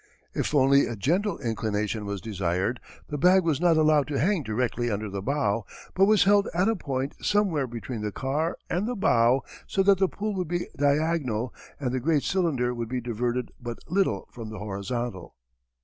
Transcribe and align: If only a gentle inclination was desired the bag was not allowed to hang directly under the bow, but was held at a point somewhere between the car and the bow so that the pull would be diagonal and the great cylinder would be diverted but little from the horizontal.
If 0.33 0.55
only 0.55 0.87
a 0.87 0.95
gentle 0.95 1.37
inclination 1.37 2.07
was 2.07 2.21
desired 2.21 2.79
the 3.09 3.19
bag 3.19 3.43
was 3.43 3.61
not 3.61 3.77
allowed 3.77 4.07
to 4.07 4.17
hang 4.19 4.41
directly 4.41 4.89
under 4.89 5.11
the 5.11 5.21
bow, 5.21 5.63
but 5.93 6.05
was 6.05 6.23
held 6.23 6.49
at 6.55 6.67
a 6.67 6.75
point 6.75 7.13
somewhere 7.23 7.67
between 7.67 8.01
the 8.01 8.11
car 8.11 8.57
and 8.67 8.87
the 8.87 8.95
bow 8.95 9.43
so 9.67 9.83
that 9.83 9.99
the 9.99 10.07
pull 10.09 10.33
would 10.33 10.47
be 10.47 10.65
diagonal 10.75 11.53
and 11.79 11.91
the 11.91 11.99
great 11.99 12.23
cylinder 12.23 12.73
would 12.73 12.89
be 12.89 12.99
diverted 12.99 13.51
but 13.61 13.77
little 13.87 14.27
from 14.31 14.49
the 14.49 14.57
horizontal. 14.57 15.35